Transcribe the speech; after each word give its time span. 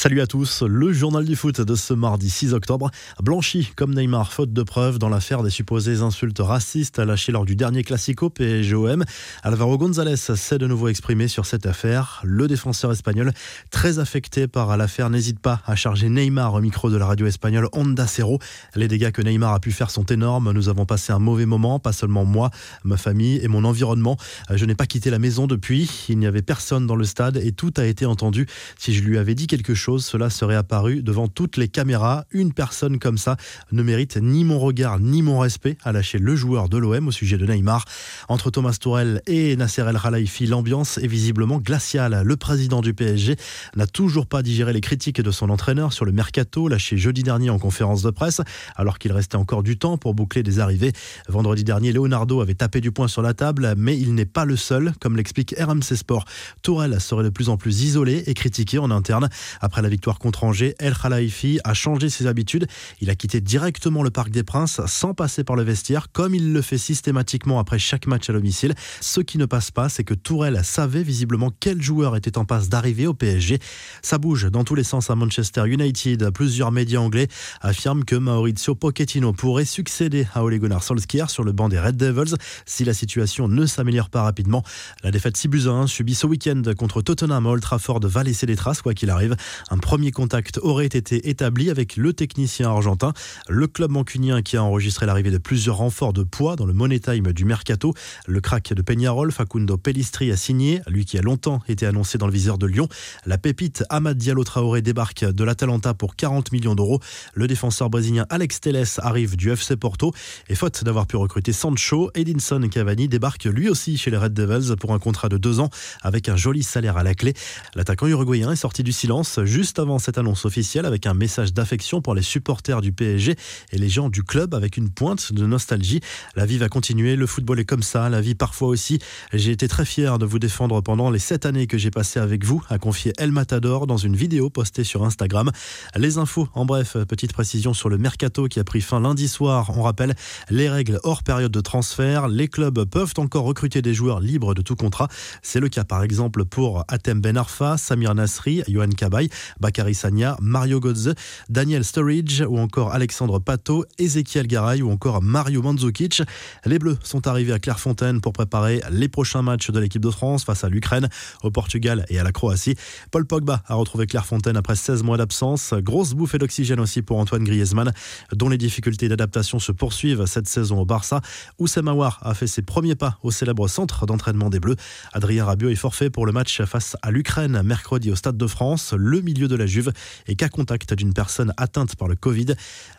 Salut 0.00 0.22
à 0.22 0.26
tous, 0.26 0.62
le 0.62 0.94
journal 0.94 1.26
du 1.26 1.36
foot 1.36 1.60
de 1.60 1.74
ce 1.74 1.92
mardi 1.92 2.30
6 2.30 2.54
octobre. 2.54 2.90
Blanchi 3.22 3.70
comme 3.76 3.94
Neymar, 3.94 4.32
faute 4.32 4.50
de 4.50 4.62
preuves 4.62 4.98
dans 4.98 5.10
l'affaire 5.10 5.42
des 5.42 5.50
supposées 5.50 6.00
insultes 6.00 6.38
racistes 6.38 6.98
lâchées 6.98 7.32
lors 7.32 7.44
du 7.44 7.54
dernier 7.54 7.84
Classico 7.84 8.30
PSGOM. 8.30 9.04
Alvaro 9.42 9.76
González 9.76 10.16
s'est 10.16 10.56
de 10.56 10.66
nouveau 10.66 10.88
exprimé 10.88 11.28
sur 11.28 11.44
cette 11.44 11.66
affaire. 11.66 12.22
Le 12.24 12.48
défenseur 12.48 12.92
espagnol, 12.92 13.34
très 13.70 13.98
affecté 13.98 14.48
par 14.48 14.74
l'affaire, 14.78 15.10
n'hésite 15.10 15.38
pas 15.38 15.60
à 15.66 15.76
charger 15.76 16.08
Neymar 16.08 16.54
au 16.54 16.62
micro 16.62 16.88
de 16.88 16.96
la 16.96 17.04
radio 17.04 17.26
espagnole 17.26 17.68
Onda 17.72 18.06
Cero. 18.06 18.38
Les 18.76 18.88
dégâts 18.88 19.10
que 19.10 19.20
Neymar 19.20 19.52
a 19.52 19.60
pu 19.60 19.70
faire 19.70 19.90
sont 19.90 20.06
énormes. 20.06 20.52
Nous 20.52 20.70
avons 20.70 20.86
passé 20.86 21.12
un 21.12 21.18
mauvais 21.18 21.44
moment, 21.44 21.78
pas 21.78 21.92
seulement 21.92 22.24
moi, 22.24 22.48
ma 22.84 22.96
famille 22.96 23.38
et 23.42 23.48
mon 23.48 23.64
environnement. 23.64 24.16
Je 24.48 24.64
n'ai 24.64 24.74
pas 24.74 24.86
quitté 24.86 25.10
la 25.10 25.18
maison 25.18 25.46
depuis. 25.46 26.06
Il 26.08 26.18
n'y 26.18 26.26
avait 26.26 26.40
personne 26.40 26.86
dans 26.86 26.96
le 26.96 27.04
stade 27.04 27.36
et 27.36 27.52
tout 27.52 27.74
a 27.76 27.84
été 27.84 28.06
entendu. 28.06 28.46
Si 28.78 28.94
je 28.94 29.02
lui 29.02 29.18
avais 29.18 29.34
dit 29.34 29.46
quelque 29.46 29.74
chose, 29.74 29.89
cela 29.98 30.30
serait 30.30 30.54
apparu 30.54 31.02
devant 31.02 31.28
toutes 31.28 31.56
les 31.56 31.68
caméras. 31.68 32.24
Une 32.30 32.52
personne 32.52 32.98
comme 32.98 33.18
ça 33.18 33.36
ne 33.72 33.82
mérite 33.82 34.16
ni 34.16 34.44
mon 34.44 34.58
regard 34.58 35.00
ni 35.00 35.22
mon 35.22 35.38
respect, 35.38 35.76
a 35.82 35.92
lâché 35.92 36.18
le 36.18 36.36
joueur 36.36 36.68
de 36.68 36.78
l'OM 36.78 37.08
au 37.08 37.10
sujet 37.10 37.36
de 37.36 37.46
Neymar. 37.46 37.84
Entre 38.28 38.50
Thomas 38.50 38.76
Tourel 38.80 39.22
et 39.26 39.56
Nasser 39.56 39.82
El 39.82 39.98
Khelaifi, 39.98 40.46
l'ambiance 40.46 40.98
est 40.98 41.06
visiblement 41.06 41.58
glaciale. 41.58 42.22
Le 42.24 42.36
président 42.36 42.80
du 42.80 42.94
PSG 42.94 43.36
n'a 43.76 43.86
toujours 43.86 44.26
pas 44.26 44.42
digéré 44.42 44.72
les 44.72 44.80
critiques 44.80 45.20
de 45.20 45.30
son 45.30 45.50
entraîneur 45.50 45.92
sur 45.92 46.04
le 46.04 46.12
mercato 46.12 46.68
lâché 46.68 46.96
jeudi 46.96 47.22
dernier 47.22 47.50
en 47.50 47.58
conférence 47.58 48.02
de 48.02 48.10
presse, 48.10 48.40
alors 48.76 48.98
qu'il 48.98 49.12
restait 49.12 49.36
encore 49.36 49.62
du 49.62 49.78
temps 49.78 49.98
pour 49.98 50.14
boucler 50.14 50.42
des 50.42 50.60
arrivées. 50.60 50.92
Vendredi 51.28 51.64
dernier, 51.64 51.92
Leonardo 51.92 52.40
avait 52.40 52.54
tapé 52.54 52.80
du 52.80 52.92
poing 52.92 53.08
sur 53.08 53.22
la 53.22 53.34
table, 53.34 53.74
mais 53.76 53.98
il 53.98 54.14
n'est 54.14 54.26
pas 54.26 54.44
le 54.44 54.56
seul, 54.56 54.92
comme 55.00 55.16
l'explique 55.16 55.54
RMC 55.58 55.96
Sport. 55.96 56.24
Tourel 56.62 57.00
serait 57.00 57.24
de 57.24 57.28
plus 57.28 57.48
en 57.48 57.56
plus 57.56 57.82
isolé 57.82 58.22
et 58.26 58.34
critiqué 58.34 58.78
en 58.78 58.90
interne. 58.90 59.28
Après 59.60 59.79
la 59.82 59.88
victoire 59.88 60.18
contre 60.18 60.44
Angers, 60.44 60.74
El 60.78 60.94
Khelaifi 60.94 61.60
a 61.64 61.74
changé 61.74 62.08
ses 62.08 62.26
habitudes. 62.26 62.66
Il 63.00 63.10
a 63.10 63.14
quitté 63.14 63.40
directement 63.40 64.02
le 64.02 64.10
Parc 64.10 64.30
des 64.30 64.42
Princes 64.42 64.80
sans 64.86 65.14
passer 65.14 65.44
par 65.44 65.56
le 65.56 65.62
vestiaire, 65.62 66.08
comme 66.12 66.34
il 66.34 66.52
le 66.52 66.62
fait 66.62 66.78
systématiquement 66.78 67.58
après 67.58 67.78
chaque 67.78 68.06
match 68.06 68.28
à 68.30 68.32
domicile. 68.32 68.74
Ce 69.00 69.20
qui 69.20 69.38
ne 69.38 69.46
passe 69.46 69.70
pas, 69.70 69.88
c'est 69.88 70.04
que 70.04 70.14
Tourelle 70.14 70.60
savait 70.64 71.02
visiblement 71.02 71.50
quel 71.60 71.80
joueur 71.80 72.16
était 72.16 72.38
en 72.38 72.44
passe 72.44 72.68
d'arriver 72.68 73.06
au 73.06 73.14
PSG. 73.14 73.58
Ça 74.02 74.18
bouge 74.18 74.50
dans 74.50 74.64
tous 74.64 74.74
les 74.74 74.84
sens 74.84 75.10
à 75.10 75.14
Manchester 75.14 75.66
United. 75.66 76.30
Plusieurs 76.30 76.72
médias 76.72 77.00
anglais 77.00 77.28
affirment 77.60 78.04
que 78.04 78.16
Maurizio 78.16 78.74
Pochettino 78.74 79.32
pourrait 79.32 79.64
succéder 79.64 80.26
à 80.34 80.44
Ole 80.44 80.58
Gunnar 80.58 80.82
Solskjaer 80.82 81.30
sur 81.30 81.44
le 81.44 81.52
banc 81.52 81.68
des 81.68 81.78
Red 81.78 81.96
Devils 81.96 82.36
si 82.66 82.84
la 82.84 82.94
situation 82.94 83.48
ne 83.48 83.66
s'améliore 83.66 84.10
pas 84.10 84.22
rapidement. 84.22 84.62
La 85.02 85.10
défaite 85.10 85.36
6 85.36 85.48
buts 85.48 85.66
1 85.66 85.86
subie 85.86 86.14
ce 86.14 86.26
week-end 86.26 86.62
contre 86.76 87.02
Tottenham 87.02 87.46
à 87.46 87.50
Old 87.50 87.62
Trafford 87.62 88.00
va 88.04 88.22
laisser 88.22 88.46
des 88.46 88.56
traces 88.56 88.82
quoi 88.82 88.94
qu'il 88.94 89.10
arrive. 89.10 89.36
Un 89.72 89.78
premier 89.78 90.10
contact 90.10 90.58
aurait 90.62 90.86
été 90.86 91.28
établi 91.28 91.70
avec 91.70 91.96
le 91.96 92.12
technicien 92.12 92.68
argentin. 92.68 93.12
Le 93.48 93.68
club 93.68 93.92
mancunien 93.92 94.42
qui 94.42 94.56
a 94.56 94.64
enregistré 94.64 95.06
l'arrivée 95.06 95.30
de 95.30 95.38
plusieurs 95.38 95.76
renforts 95.76 96.12
de 96.12 96.24
poids 96.24 96.56
dans 96.56 96.66
le 96.66 96.72
money 96.72 96.98
time 96.98 97.32
du 97.32 97.44
mercato. 97.44 97.94
Le 98.26 98.40
crack 98.40 98.74
de 98.74 98.82
Peñarol, 98.82 99.30
Facundo 99.30 99.76
Pellistri 99.76 100.32
a 100.32 100.36
signé, 100.36 100.80
lui 100.88 101.04
qui 101.04 101.18
a 101.18 101.22
longtemps 101.22 101.60
été 101.68 101.86
annoncé 101.86 102.18
dans 102.18 102.26
le 102.26 102.32
viseur 102.32 102.58
de 102.58 102.66
Lyon. 102.66 102.88
La 103.26 103.38
pépite 103.38 103.84
Amad 103.90 104.18
Diallo 104.18 104.42
Traoré 104.42 104.82
débarque 104.82 105.24
de 105.24 105.44
l'Atalanta 105.44 105.94
pour 105.94 106.16
40 106.16 106.50
millions 106.50 106.74
d'euros. 106.74 106.98
Le 107.34 107.46
défenseur 107.46 107.90
brésilien 107.90 108.26
Alex 108.28 108.60
Telles 108.60 108.84
arrive 108.98 109.36
du 109.36 109.52
FC 109.52 109.76
Porto. 109.76 110.12
Et 110.48 110.56
faute 110.56 110.82
d'avoir 110.82 111.06
pu 111.06 111.14
recruter 111.14 111.52
Sancho, 111.52 112.10
Edinson 112.16 112.60
Cavani 112.68 113.06
débarque 113.06 113.44
lui 113.44 113.68
aussi 113.68 113.96
chez 113.96 114.10
les 114.10 114.16
Red 114.16 114.34
Devils 114.34 114.74
pour 114.80 114.92
un 114.94 114.98
contrat 114.98 115.28
de 115.28 115.38
deux 115.38 115.60
ans 115.60 115.70
avec 116.02 116.28
un 116.28 116.36
joli 116.36 116.64
salaire 116.64 116.96
à 116.96 117.04
la 117.04 117.14
clé. 117.14 117.34
L'attaquant 117.76 118.08
uruguayen 118.08 118.50
est 118.50 118.56
sorti 118.56 118.82
du 118.82 118.90
silence 118.90 119.38
avant 119.76 119.98
cette 119.98 120.16
annonce 120.16 120.46
officielle 120.46 120.86
avec 120.86 121.06
un 121.06 121.12
message 121.12 121.52
d'affection 121.52 122.00
pour 122.00 122.14
les 122.14 122.22
supporters 122.22 122.80
du 122.80 122.92
PSG 122.92 123.36
et 123.72 123.78
les 123.78 123.88
gens 123.90 124.08
du 124.08 124.22
club 124.22 124.54
avec 124.54 124.78
une 124.78 124.88
pointe 124.88 125.34
de 125.34 125.44
nostalgie. 125.44 126.00
La 126.34 126.46
vie 126.46 126.56
va 126.56 126.70
continuer, 126.70 127.14
le 127.14 127.26
football 127.26 127.60
est 127.60 127.66
comme 127.66 127.82
ça, 127.82 128.08
la 128.08 128.22
vie 128.22 128.34
parfois 128.34 128.68
aussi. 128.68 129.00
J'ai 129.34 129.50
été 129.50 129.68
très 129.68 129.84
fier 129.84 130.18
de 130.18 130.24
vous 130.24 130.38
défendre 130.38 130.80
pendant 130.80 131.10
les 131.10 131.18
sept 131.18 131.44
années 131.44 131.66
que 131.66 131.76
j'ai 131.76 131.90
passées 131.90 132.20
avec 132.20 132.42
vous, 132.42 132.62
a 132.70 132.78
confié 132.78 133.12
El 133.18 133.32
Matador 133.32 133.86
dans 133.86 133.98
une 133.98 134.16
vidéo 134.16 134.48
postée 134.48 134.82
sur 134.82 135.04
Instagram. 135.04 135.50
Les 135.94 136.16
infos, 136.16 136.48
en 136.54 136.64
bref, 136.64 136.96
petite 137.06 137.34
précision 137.34 137.74
sur 137.74 137.90
le 137.90 137.98
mercato 137.98 138.48
qui 138.48 138.60
a 138.60 138.64
pris 138.64 138.80
fin 138.80 139.00
lundi 139.00 139.28
soir. 139.28 139.76
On 139.76 139.82
rappelle 139.82 140.14
les 140.48 140.70
règles 140.70 141.00
hors 141.02 141.22
période 141.22 141.52
de 141.52 141.60
transfert. 141.60 142.28
Les 142.28 142.48
clubs 142.48 142.84
peuvent 142.84 143.14
encore 143.18 143.44
recruter 143.44 143.82
des 143.82 143.92
joueurs 143.92 144.20
libres 144.20 144.54
de 144.54 144.62
tout 144.62 144.76
contrat. 144.76 145.08
C'est 145.42 145.60
le 145.60 145.68
cas 145.68 145.84
par 145.84 146.02
exemple 146.02 146.46
pour 146.46 146.84
Atem 146.88 147.20
Ben 147.20 147.36
Arfa, 147.36 147.76
Samir 147.76 148.14
Nasri, 148.14 148.62
Johan 148.66 148.88
Kabay, 148.88 149.28
Bakary 149.60 149.94
Sanya, 149.94 150.36
Mario 150.40 150.80
Godze, 150.80 151.14
Daniel 151.48 151.84
Sturridge 151.84 152.42
ou 152.48 152.58
encore 152.58 152.92
Alexandre 152.92 153.38
Pato, 153.38 153.84
Ezekiel 153.98 154.46
Garay 154.46 154.82
ou 154.82 154.90
encore 154.90 155.22
Mario 155.22 155.62
Mandzukic. 155.62 156.22
Les 156.64 156.78
Bleus 156.78 156.98
sont 157.02 157.26
arrivés 157.26 157.52
à 157.52 157.58
Clairefontaine 157.58 158.20
pour 158.20 158.32
préparer 158.32 158.82
les 158.90 159.08
prochains 159.08 159.42
matchs 159.42 159.70
de 159.70 159.78
l'équipe 159.78 160.02
de 160.02 160.10
France 160.10 160.44
face 160.44 160.64
à 160.64 160.68
l'Ukraine, 160.68 161.08
au 161.42 161.50
Portugal 161.50 162.06
et 162.08 162.18
à 162.18 162.22
la 162.22 162.32
Croatie. 162.32 162.76
Paul 163.10 163.26
Pogba 163.26 163.62
a 163.66 163.74
retrouvé 163.74 164.06
Clairefontaine 164.06 164.56
après 164.56 164.76
16 164.76 165.02
mois 165.02 165.16
d'absence. 165.16 165.74
Grosse 165.74 166.14
bouffée 166.14 166.38
d'oxygène 166.38 166.80
aussi 166.80 167.02
pour 167.02 167.18
Antoine 167.18 167.44
Griezmann, 167.44 167.92
dont 168.32 168.48
les 168.48 168.58
difficultés 168.58 169.08
d'adaptation 169.08 169.58
se 169.58 169.72
poursuivent 169.72 170.26
cette 170.26 170.48
saison 170.48 170.80
au 170.80 170.84
Barça. 170.84 171.20
Oussem 171.58 171.88
a 171.88 172.34
fait 172.34 172.46
ses 172.46 172.62
premiers 172.62 172.94
pas 172.94 173.18
au 173.22 173.30
célèbre 173.30 173.66
centre 173.68 174.06
d'entraînement 174.06 174.50
des 174.50 174.60
Bleus. 174.60 174.76
Adrien 175.12 175.44
Rabiot 175.44 175.70
est 175.70 175.76
forfait 175.76 176.10
pour 176.10 176.26
le 176.26 176.32
match 176.32 176.62
face 176.62 176.96
à 177.02 177.10
l'Ukraine 177.10 177.62
mercredi 177.62 178.10
au 178.10 178.16
Stade 178.16 178.36
de 178.36 178.46
France. 178.46 178.94
Le 178.96 179.20
milieu 179.20 179.39
de 179.48 179.56
la 179.56 179.66
Juve 179.66 179.92
et 180.26 180.36
qu'à 180.36 180.48
contact 180.48 180.94
d'une 180.94 181.12
personne 181.12 181.52
atteinte 181.56 181.96
par 181.96 182.08
le 182.08 182.16
Covid. 182.16 182.54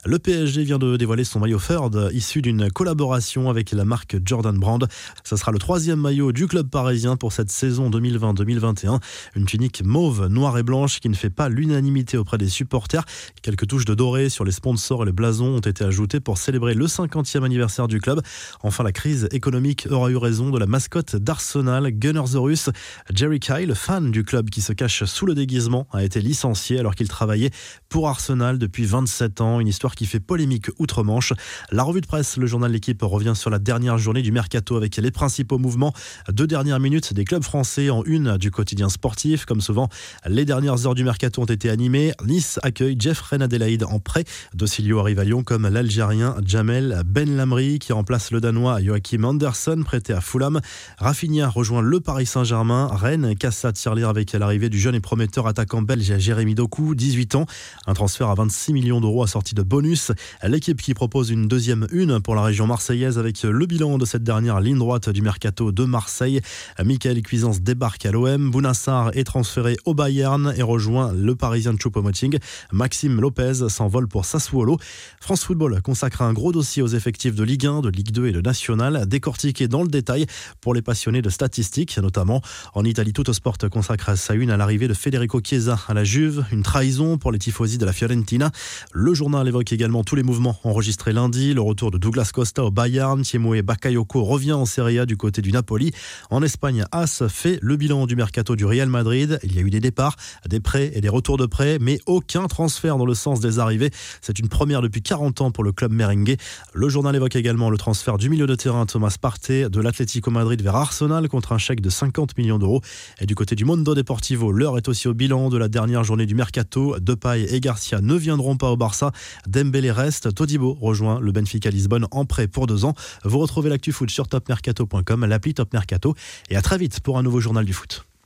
Le 0.05 0.19
PSG 0.19 0.63
vient 0.63 0.79
de 0.79 0.97
dévoiler 0.97 1.23
son 1.23 1.39
maillot 1.39 1.59
Third, 1.59 2.09
issu 2.13 2.41
d'une 2.41 2.71
collaboration 2.71 3.49
avec 3.49 3.71
la 3.71 3.85
marque 3.85 4.17
Jordan 4.25 4.57
Brand. 4.57 4.87
Ce 5.23 5.35
sera 5.35 5.51
le 5.51 5.59
troisième 5.59 5.99
maillot 5.99 6.31
du 6.31 6.47
club 6.47 6.69
parisien 6.69 7.15
pour 7.17 7.33
cette 7.33 7.51
saison 7.51 7.89
2020-2021. 7.89 8.99
Une 9.35 9.45
tunique 9.45 9.83
mauve, 9.83 10.27
noire 10.27 10.57
et 10.57 10.63
blanche 10.63 10.99
qui 10.99 11.09
ne 11.09 11.15
fait 11.15 11.29
pas 11.29 11.49
l'unanimité 11.49 12.17
auprès 12.17 12.37
des 12.37 12.49
supporters. 12.49 13.05
Quelques 13.41 13.67
touches 13.67 13.85
de 13.85 13.93
doré 13.93 14.29
sur 14.29 14.43
les 14.43 14.51
sponsors 14.51 15.03
et 15.03 15.05
les 15.05 15.11
blasons 15.11 15.55
ont 15.55 15.59
été 15.59 15.83
ajoutées 15.83 16.19
pour 16.19 16.37
célébrer 16.37 16.73
le 16.73 16.85
50e 16.85 17.43
anniversaire 17.43 17.87
du 17.87 17.99
club. 17.99 18.21
Enfin, 18.63 18.83
la 18.83 18.91
crise 18.91 19.27
économique 19.31 19.87
aura 19.89 20.09
eu 20.09 20.17
raison 20.17 20.49
de 20.49 20.59
la 20.59 20.65
mascotte 20.65 21.15
d'Arsenal, 21.15 21.91
Gunners 21.91 22.35
Russ. 22.35 22.69
Jerry 23.13 23.39
Kyle, 23.39 23.73
fan 23.75 24.11
du 24.11 24.23
club 24.23 24.49
qui 24.49 24.61
se 24.61 24.73
cache 24.73 25.03
sous 25.05 25.25
le 25.25 25.33
déguisement, 25.33 25.87
a 25.91 26.03
été 26.03 26.21
licencié 26.31 26.79
alors 26.79 26.95
qu'il 26.95 27.09
travaillait 27.09 27.51
pour 27.89 28.07
Arsenal 28.07 28.57
depuis 28.57 28.85
27 28.85 29.41
ans. 29.41 29.59
Une 29.59 29.67
histoire 29.67 29.95
qui 29.95 30.05
fait 30.05 30.21
polémique 30.21 30.67
outre-Manche. 30.79 31.33
La 31.71 31.83
revue 31.83 31.99
de 31.99 32.07
presse, 32.07 32.37
le 32.37 32.47
journal 32.47 32.71
L'équipe 32.71 33.01
revient 33.01 33.33
sur 33.35 33.49
la 33.49 33.59
dernière 33.59 33.97
journée 33.97 34.21
du 34.21 34.31
mercato 34.31 34.77
avec 34.77 34.95
les 34.95 35.11
principaux 35.11 35.57
mouvements. 35.57 35.93
Deux 36.31 36.47
dernières 36.47 36.79
minutes 36.79 37.13
des 37.13 37.25
clubs 37.25 37.43
français 37.43 37.89
en 37.89 38.05
une 38.05 38.37
du 38.37 38.49
quotidien 38.49 38.87
sportif. 38.87 39.43
Comme 39.43 39.59
souvent, 39.59 39.89
les 40.25 40.45
dernières 40.45 40.87
heures 40.87 40.95
du 40.95 41.03
mercato 41.03 41.41
ont 41.41 41.45
été 41.45 41.69
animées. 41.69 42.13
Nice 42.25 42.59
accueille 42.63 42.95
Jeffrey 42.97 43.41
Adelaide 43.41 43.83
en 43.83 43.99
prêt. 43.99 44.23
Docilio 44.53 44.99
arrive 44.99 45.19
à 45.19 45.25
Lyon 45.25 45.43
comme 45.43 45.67
l'Algérien 45.67 46.37
Jamel 46.45 47.01
Ben 47.05 47.35
Lamri 47.35 47.79
qui 47.79 47.91
remplace 47.91 48.31
le 48.31 48.39
Danois 48.39 48.81
Joachim 48.81 49.25
Anderson 49.25 49.81
prêté 49.83 50.13
à 50.13 50.21
Fulham. 50.21 50.61
Rafinha 50.97 51.49
rejoint 51.49 51.81
le 51.81 51.99
Paris 51.99 52.25
Saint-Germain. 52.25 52.87
Rennes 52.87 53.35
casse 53.35 53.57
sa 53.57 53.73
tirelire 53.73 54.07
avec 54.07 54.31
l'arrivée 54.31 54.69
du 54.69 54.79
jeune 54.79 54.95
et 54.95 55.01
prometteur 55.01 55.47
attaquant 55.47 55.81
belge 55.81 56.10
Jérémy 56.19 56.55
Doku, 56.55 56.95
18 56.95 57.35
ans. 57.35 57.45
Un 57.87 57.93
transfert 57.93 58.29
à 58.29 58.35
26 58.35 58.73
millions 58.73 58.99
d'euros 58.99 59.23
assorti 59.23 59.55
de 59.55 59.63
bonus. 59.63 60.11
L'équipe 60.43 60.81
qui 60.81 60.93
propose 60.93 61.29
une 61.29 61.47
deuxième 61.47 61.87
une 61.91 62.19
pour 62.19 62.35
la 62.35 62.41
région 62.41 62.67
marseillaise 62.67 63.17
avec 63.17 63.43
le 63.43 63.65
bilan 63.65 63.97
de 63.97 64.05
cette 64.05 64.23
dernière 64.23 64.59
ligne 64.59 64.77
droite 64.77 65.09
du 65.09 65.21
mercato 65.21 65.71
de 65.71 65.85
Marseille. 65.85 66.41
Michael 66.83 67.21
Cuisance 67.21 67.61
débarque 67.61 68.05
à 68.05 68.11
l'OM. 68.11 68.51
Bounassar 68.51 69.11
est 69.15 69.23
transféré 69.23 69.77
au 69.85 69.93
Bayern 69.93 70.53
et 70.57 70.63
rejoint 70.63 71.13
le 71.13 71.35
Parisien 71.35 71.73
Choupo-Moting. 71.73 72.37
Maxime 72.71 73.21
Lopez 73.21 73.69
s'envole 73.69 74.07
pour 74.07 74.25
Sassuolo. 74.25 74.77
France 75.19 75.43
Football 75.43 75.81
consacre 75.81 76.21
un 76.21 76.33
gros 76.33 76.51
dossier 76.51 76.81
aux 76.81 76.87
effectifs 76.87 77.35
de 77.35 77.43
Ligue 77.43 77.67
1, 77.67 77.81
de 77.81 77.89
Ligue 77.89 78.11
2 78.11 78.27
et 78.27 78.31
de 78.31 78.41
National, 78.41 79.05
décortiqué 79.07 79.67
dans 79.67 79.83
le 79.83 79.89
détail 79.89 80.25
pour 80.59 80.73
les 80.73 80.81
passionnés 80.81 81.21
de 81.21 81.29
statistiques, 81.29 81.97
notamment 81.97 82.41
en 82.73 82.83
Italie. 82.83 83.13
Sport 83.31 83.57
consacre 83.71 84.17
sa 84.17 84.33
une 84.33 84.49
à 84.49 84.57
l'arrivée 84.57 84.87
de 84.87 84.93
Federico 84.93 85.39
Chiesa 85.43 85.79
à 85.87 85.93
la 85.93 86.00
Juve, 86.03 86.45
une 86.51 86.63
trahison 86.63 87.17
pour 87.17 87.31
les 87.31 87.39
tifosi 87.39 87.77
de 87.77 87.85
la 87.85 87.93
Fiorentina. 87.93 88.51
Le 88.93 89.13
journal 89.13 89.47
évoque 89.47 89.71
également 89.73 90.03
tous 90.03 90.15
les 90.15 90.23
mouvements 90.23 90.57
enregistrés 90.63 91.13
lundi, 91.13 91.53
le 91.53 91.61
retour 91.61 91.91
de 91.91 91.97
Douglas 91.97 92.31
Costa 92.33 92.63
au 92.63 92.71
Bayern, 92.71 93.23
et 93.33 93.61
Bakayoko 93.61 94.23
revient 94.23 94.53
en 94.53 94.65
Serie 94.65 94.99
A 94.99 95.05
du 95.05 95.17
côté 95.17 95.41
du 95.41 95.51
Napoli. 95.51 95.91
En 96.29 96.43
Espagne, 96.43 96.85
As 96.91 97.27
fait 97.27 97.59
le 97.61 97.75
bilan 97.75 98.05
du 98.05 98.15
mercato 98.15 98.55
du 98.55 98.65
Real 98.65 98.89
Madrid. 98.89 99.39
Il 99.43 99.55
y 99.55 99.59
a 99.59 99.61
eu 99.61 99.69
des 99.69 99.79
départs, 99.79 100.15
des 100.47 100.59
prêts 100.59 100.91
et 100.93 101.01
des 101.01 101.09
retours 101.09 101.37
de 101.37 101.45
prêts, 101.45 101.77
mais 101.79 101.99
aucun 102.05 102.47
transfert 102.47 102.97
dans 102.97 103.05
le 103.05 103.13
sens 103.13 103.39
des 103.39 103.59
arrivées. 103.59 103.91
C'est 104.21 104.39
une 104.39 104.47
première 104.47 104.81
depuis 104.81 105.01
40 105.01 105.41
ans 105.41 105.51
pour 105.51 105.63
le 105.63 105.71
club 105.71 105.91
merengue. 105.91 106.37
Le 106.73 106.89
journal 106.89 107.15
évoque 107.15 107.35
également 107.35 107.69
le 107.69 107.77
transfert 107.77 108.17
du 108.17 108.29
milieu 108.29 108.47
de 108.47 108.55
terrain 108.55 108.85
Thomas 108.85 109.15
Partey 109.19 109.69
de 109.69 109.81
l'Atlético 109.81 110.31
Madrid 110.31 110.61
vers 110.61 110.75
Arsenal 110.75 111.27
contre 111.27 111.51
un 111.51 111.57
chèque 111.57 111.81
de 111.81 111.89
50 111.89 112.37
millions 112.37 112.59
d'euros. 112.59 112.81
Et 113.19 113.25
du 113.25 113.35
côté 113.35 113.55
du 113.55 113.65
Mondo 113.65 113.93
Deportivo, 113.93 114.51
l'heure 114.51 114.77
est 114.77 114.87
aussi 114.87 115.07
au 115.07 115.13
bilan 115.13 115.49
de 115.49 115.57
la 115.57 115.67
dernière 115.67 115.90
dernière 115.91 116.05
journée 116.05 116.25
du 116.25 116.35
mercato. 116.35 116.97
Depay 116.99 117.53
et 117.53 117.59
Garcia 117.59 117.99
ne 117.99 118.15
viendront 118.15 118.55
pas 118.55 118.71
au 118.71 118.77
Barça. 118.77 119.11
Dembélé 119.45 119.91
reste. 119.91 120.33
Todibo 120.33 120.77
rejoint 120.79 121.19
le 121.19 121.33
Benfica 121.33 121.69
Lisbonne 121.69 122.07
en 122.11 122.23
prêt 122.23 122.47
pour 122.47 122.65
deux 122.65 122.85
ans. 122.85 122.93
Vous 123.25 123.39
retrouvez 123.39 123.69
l'actu 123.69 123.91
foot 123.91 124.09
sur 124.09 124.29
topmercato.com, 124.29 125.25
l'appli 125.25 125.53
Top 125.53 125.73
Mercato. 125.73 126.15
Et 126.49 126.55
à 126.55 126.61
très 126.61 126.77
vite 126.77 127.01
pour 127.01 127.17
un 127.17 127.23
nouveau 127.23 127.41
journal 127.41 127.65
du 127.65 127.73
foot. 127.73 128.05